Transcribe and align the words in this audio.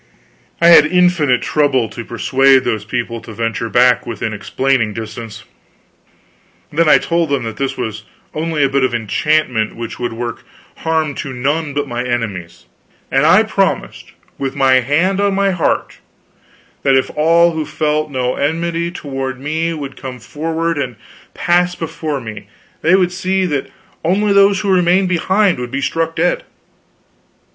I 0.59 0.69
had 0.69 0.87
infinite 0.87 1.43
trouble 1.43 1.87
to 1.89 2.03
persuade 2.03 2.63
those 2.63 2.85
people 2.85 3.21
to 3.21 3.33
venture 3.33 3.69
back 3.69 4.03
within 4.07 4.33
explaining 4.33 4.95
distance. 4.95 5.43
Then 6.73 6.89
I 6.89 6.97
told 6.97 7.29
them 7.29 7.43
that 7.43 7.57
this 7.57 7.77
was 7.77 8.01
only 8.33 8.63
a 8.63 8.69
bit 8.69 8.83
of 8.83 8.95
enchantment 8.95 9.75
which 9.75 9.99
would 9.99 10.13
work 10.13 10.41
harm 10.77 11.13
to 11.21 11.33
none 11.35 11.75
but 11.75 11.87
my 11.87 12.03
enemies. 12.03 12.65
And 13.11 13.27
I 13.27 13.43
promised, 13.43 14.13
with 14.39 14.55
my 14.55 14.79
hand 14.79 15.21
on 15.21 15.35
my 15.35 15.51
heart, 15.51 15.99
that 16.81 16.95
if 16.95 17.11
all 17.15 17.51
who 17.51 17.63
felt 17.63 18.09
no 18.09 18.33
enmity 18.37 18.89
toward 18.89 19.39
me 19.39 19.71
would 19.71 19.95
come 20.01 20.17
forward 20.17 20.79
and 20.79 20.95
pass 21.35 21.75
before 21.75 22.19
me 22.19 22.47
they 22.81 22.93
should 22.93 23.11
see 23.11 23.45
that 23.45 23.69
only 24.03 24.33
those 24.33 24.61
who 24.61 24.71
remained 24.73 25.09
behind 25.09 25.59
would 25.59 25.69
be 25.69 25.79
struck 25.79 26.15
dead. 26.15 26.43